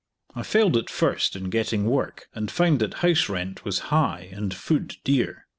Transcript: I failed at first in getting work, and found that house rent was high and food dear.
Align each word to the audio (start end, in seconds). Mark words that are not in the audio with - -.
I 0.33 0.41
failed 0.41 0.77
at 0.77 0.89
first 0.89 1.35
in 1.35 1.51
getting 1.51 1.85
work, 1.85 2.27
and 2.33 2.49
found 2.49 2.79
that 2.79 2.95
house 3.05 3.29
rent 3.29 3.63
was 3.63 3.93
high 3.93 4.29
and 4.31 4.51
food 4.51 4.95
dear. 5.03 5.45